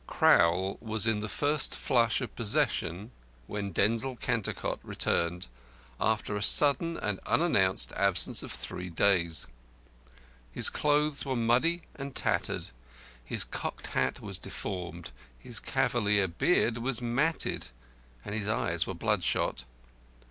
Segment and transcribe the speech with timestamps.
[0.07, 3.11] Crowl was in the first flush of possession
[3.45, 5.45] when Denzil Cantercot returned,
[5.99, 9.45] after a sudden and unannounced absence of three days.
[10.51, 12.65] His clothes were muddy and tattered,
[13.23, 17.67] his cocked hat was deformed, his cavalier beard was matted,
[18.25, 19.65] and his eyes were bloodshot.